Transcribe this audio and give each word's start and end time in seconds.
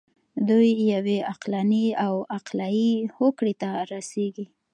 دوی 0.47 0.69
یوې 0.93 1.17
عقلاني 1.31 1.87
او 2.05 2.13
عقلایي 2.35 2.91
هوکړې 3.15 3.53
ته 3.61 3.69
رسیږي. 3.91 4.45